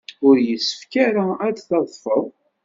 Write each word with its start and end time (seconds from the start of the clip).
Ur 0.27 0.35
yessefk 0.47 0.93
ara 1.05 1.25
ad 1.47 1.53
d-tadfed. 1.55 2.25